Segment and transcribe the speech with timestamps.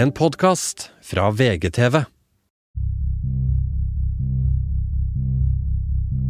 [0.00, 1.92] En podkast fra VGTV.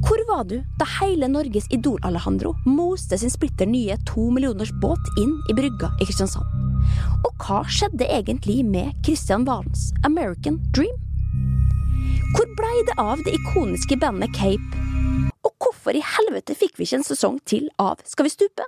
[0.06, 5.36] Hvor var du da hele Norges Idol-Alejandro moste sin splitter nye to millioners båt inn
[5.46, 6.50] i brygga i Kristiansand?
[7.22, 10.98] Og hva skjedde egentlig med Kristian Valens American Dream?
[12.34, 14.82] Hvor blei det av det ikoniske bandet Cape?
[15.46, 18.66] Og hvorfor i helvete fikk vi ikke en sesong til av Skal vi stupe?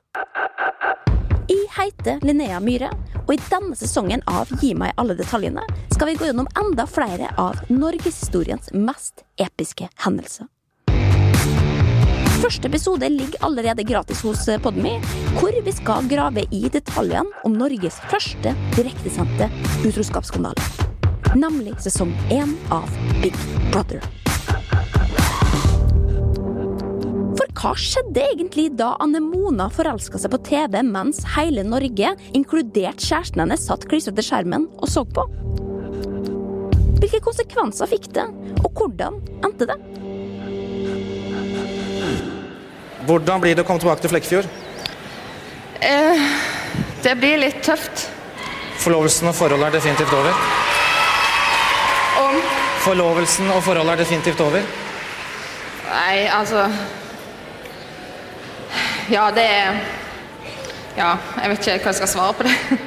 [2.02, 2.88] Heter Linnea Myhre,
[3.28, 5.62] og i denne sesongen av Gi meg alle detaljene
[5.92, 10.48] skal vi gå gjennom enda flere av norgeshistoriens mest episke hendelser.
[12.42, 14.96] Første episode ligger allerede gratis hos Podmy,
[15.38, 19.46] hvor vi skal grave i detaljene om Norges første direktesendte
[19.86, 20.90] utroskapsskandale.
[21.38, 22.90] Nemlig sesong én av
[23.22, 23.38] Big
[23.70, 24.02] Brother.
[27.58, 33.42] Hva skjedde egentlig da Anne Mona forelska seg på TV mens hele Norge, inkludert kjæresten
[33.44, 35.26] hennes, satt klistret til skjermen og så på?
[37.02, 38.24] Hvilke konsekvenser fikk det,
[38.62, 39.76] og hvordan endte det?
[43.08, 44.48] Hvordan blir det å komme tilbake til Flekkefjord?
[45.82, 46.26] Eh,
[47.02, 48.06] det blir litt tøft.
[48.82, 50.40] Forlovelsen og forholdet er definitivt over.
[52.22, 52.40] Om
[52.86, 54.64] Forlovelsen og forholdet er definitivt over.
[55.92, 56.64] Nei, altså
[59.10, 59.80] Ja, det er
[60.96, 62.78] Ja, jeg vet ikke hva jeg skal svare på det.